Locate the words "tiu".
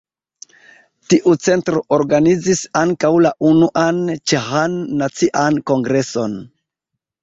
1.13-1.33